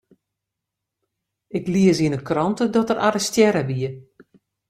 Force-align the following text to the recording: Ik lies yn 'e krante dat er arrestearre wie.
Ik 1.57 1.65
lies 1.73 1.99
yn 2.05 2.15
'e 2.17 2.21
krante 2.29 2.65
dat 2.75 2.87
er 2.91 2.99
arrestearre 3.07 3.63
wie. 3.69 3.89